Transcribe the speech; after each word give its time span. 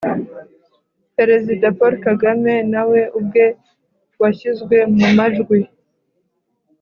perezida 1.15 1.65
paul 1.77 1.93
kagame, 2.05 2.53
nawe 2.73 2.99
ubwe 3.17 3.45
washyizwe 4.21 4.77
mu 4.97 5.07
majwi 5.17 5.59